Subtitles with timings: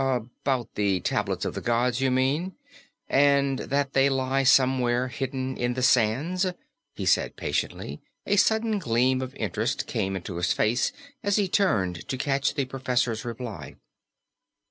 [0.03, 2.55] "About the Tablets of the Gods, you mean
[3.07, 6.47] and that they lie somewhere hidden in the sands,"
[6.95, 8.01] he said patiently.
[8.25, 10.91] A sudden gleam of interest came into his face
[11.21, 13.75] as he turned to catch the professor's reply.